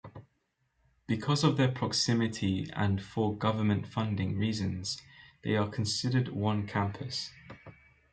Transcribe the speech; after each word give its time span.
Because 1.05 1.43
of 1.43 1.57
their 1.57 1.71
proximity 1.71 2.67
and 2.73 2.99
for 2.99 3.37
government 3.37 3.85
funding 3.85 4.35
reasons 4.35 4.99
they 5.43 5.55
are 5.55 5.69
considered 5.69 6.29
one 6.29 6.65
campus. 6.65 7.29